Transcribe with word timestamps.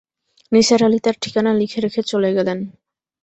নিসার 0.51 0.81
আলি 0.83 0.99
তাঁর 0.99 1.15
ঠিকানা 1.21 1.51
লিখে 1.53 1.79
রেখে 1.81 2.01
চলে 2.03 2.29
গেলেন। 2.37 2.59